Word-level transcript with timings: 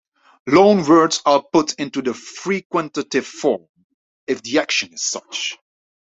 Loanwords 0.49 1.21
are 1.27 1.43
put 1.53 1.75
into 1.75 2.01
the 2.01 2.13
frequentative 2.15 3.23
form, 3.27 3.67
if 4.25 4.41
the 4.41 4.57
action 4.57 4.91
is 4.93 5.03
such. 5.03 5.59